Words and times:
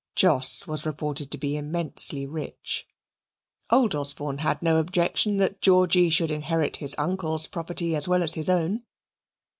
Jos 0.15 0.65
was 0.65 0.83
reported 0.83 1.29
to 1.29 1.37
be 1.37 1.55
immensely 1.55 2.25
rich. 2.25 2.87
Old 3.69 3.93
Osborne 3.93 4.39
had 4.39 4.59
no 4.63 4.79
objection 4.79 5.37
that 5.37 5.61
Georgy 5.61 6.09
should 6.09 6.31
inherit 6.31 6.77
his 6.77 6.95
uncle's 6.97 7.45
property 7.45 7.95
as 7.95 8.07
well 8.07 8.23
as 8.23 8.33
his 8.33 8.49
own. 8.49 8.81